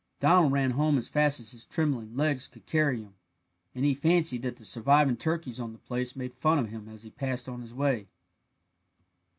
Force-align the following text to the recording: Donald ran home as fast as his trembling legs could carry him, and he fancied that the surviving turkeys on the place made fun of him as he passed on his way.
Donald 0.19 0.51
ran 0.51 0.71
home 0.71 0.97
as 0.97 1.07
fast 1.07 1.39
as 1.39 1.51
his 1.51 1.63
trembling 1.63 2.15
legs 2.17 2.47
could 2.47 2.65
carry 2.65 2.97
him, 3.03 3.13
and 3.75 3.85
he 3.85 3.93
fancied 3.93 4.41
that 4.41 4.55
the 4.55 4.65
surviving 4.65 5.15
turkeys 5.15 5.59
on 5.59 5.73
the 5.73 5.77
place 5.77 6.15
made 6.15 6.33
fun 6.33 6.57
of 6.57 6.69
him 6.69 6.89
as 6.89 7.03
he 7.03 7.11
passed 7.11 7.47
on 7.47 7.61
his 7.61 7.75
way. 7.75 8.07